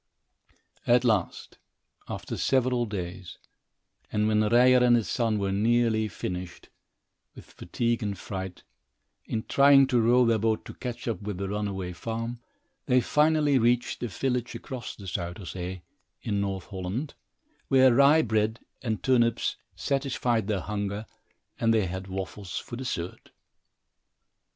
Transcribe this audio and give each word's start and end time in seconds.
At 0.87 1.03
last, 1.03 1.59
after 2.09 2.35
several 2.35 2.87
days, 2.87 3.37
and 4.11 4.27
when 4.27 4.41
Ryer 4.41 4.79
and 4.83 4.95
his 4.95 5.07
son 5.07 5.37
were 5.37 5.51
nearly 5.51 6.07
finished, 6.07 6.69
with 7.35 7.45
fatigue 7.45 8.01
and 8.01 8.17
fright, 8.17 8.63
in 9.25 9.43
trying 9.43 9.85
to 9.85 10.01
row 10.01 10.25
their 10.25 10.39
boat 10.39 10.65
to 10.65 10.73
catch 10.73 11.07
up 11.07 11.21
with 11.21 11.37
the 11.37 11.47
runaway 11.49 11.93
farm, 11.93 12.39
they 12.87 12.99
finally 12.99 13.59
reached 13.59 14.01
a 14.01 14.07
village 14.07 14.55
across 14.55 14.95
the 14.95 15.05
Zuyder 15.05 15.45
Zee, 15.45 15.83
in 16.23 16.41
North 16.41 16.65
Holland, 16.65 17.13
where 17.67 17.93
rye 17.93 18.23
bread 18.23 18.59
and 18.81 19.03
turnips 19.03 19.55
satisfied 19.75 20.47
their 20.47 20.61
hunger 20.61 21.05
and 21.59 21.71
they 21.71 21.85
had 21.85 22.07
waffles 22.07 22.57
for 22.57 22.75
dessert. 22.75 23.29